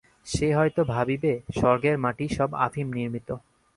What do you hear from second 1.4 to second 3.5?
স্বর্গের মাটি সব আফিম-নির্মিত।